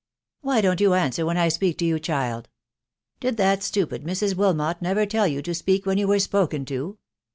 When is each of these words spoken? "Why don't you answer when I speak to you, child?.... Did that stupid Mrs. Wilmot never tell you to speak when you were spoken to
"Why 0.41 0.61
don't 0.61 0.81
you 0.81 0.95
answer 0.95 1.27
when 1.27 1.37
I 1.37 1.47
speak 1.49 1.77
to 1.77 1.85
you, 1.85 1.99
child?.... 1.99 2.49
Did 3.19 3.37
that 3.37 3.61
stupid 3.61 4.03
Mrs. 4.03 4.35
Wilmot 4.35 4.81
never 4.81 5.05
tell 5.05 5.27
you 5.27 5.43
to 5.43 5.53
speak 5.53 5.85
when 5.85 5.99
you 5.99 6.07
were 6.07 6.17
spoken 6.17 6.65
to 6.65 6.97